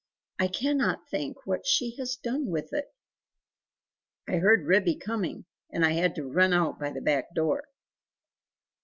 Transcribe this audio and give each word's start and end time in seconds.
I 0.39 0.47
cannot 0.47 1.07
think 1.11 1.45
what 1.45 1.67
she 1.67 1.95
has 1.97 2.15
done 2.15 2.47
with 2.47 2.73
it? 2.73 2.87
I 4.27 4.37
heard 4.37 4.65
Ribby 4.65 4.95
coming 4.95 5.45
and 5.69 5.85
I 5.85 5.91
had 5.91 6.15
to 6.15 6.23
run 6.27 6.53
out 6.53 6.79
by 6.79 6.89
the 6.89 7.01
back 7.01 7.35
door!" 7.35 7.67